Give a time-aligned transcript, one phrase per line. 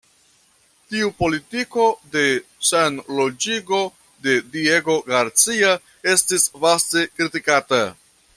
[0.93, 1.83] Tiu politiko
[2.15, 2.23] de
[2.69, 3.83] Senloĝigo
[4.29, 5.75] de Diego Garcia
[6.15, 7.85] estis vaste kritikata.